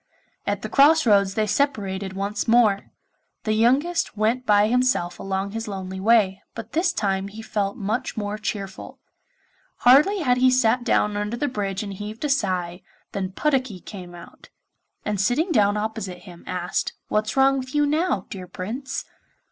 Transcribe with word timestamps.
At 0.47 0.63
the 0.63 0.67
cross 0.67 1.05
roads 1.05 1.35
they 1.35 1.45
separated 1.45 2.13
once 2.13 2.47
more. 2.47 2.89
The 3.43 3.53
youngest 3.53 4.17
went 4.17 4.47
by 4.47 4.67
himself 4.67 5.19
along 5.19 5.51
his 5.51 5.67
lonely 5.67 5.99
way, 5.99 6.41
but 6.55 6.71
this 6.71 6.91
time 6.91 7.27
he 7.27 7.43
felt 7.43 7.77
much 7.77 8.17
more 8.17 8.39
cheerful. 8.39 8.97
Hardly 9.85 10.21
had 10.21 10.37
he 10.37 10.49
sat 10.49 10.83
down 10.83 11.15
under 11.15 11.37
the 11.37 11.47
bridge 11.47 11.83
and 11.83 11.93
heaved 11.93 12.25
a 12.25 12.29
sigh, 12.29 12.81
than 13.11 13.33
Puddocky 13.33 13.79
came 13.79 14.15
out; 14.15 14.49
and, 15.05 15.21
sitting 15.21 15.51
down 15.51 15.77
opposite 15.77 16.23
him, 16.23 16.43
asked, 16.47 16.93
'What's 17.09 17.37
wrong 17.37 17.59
with 17.59 17.75
you 17.75 17.85
now, 17.85 18.25
dear 18.31 18.47
Prince? 18.47 19.05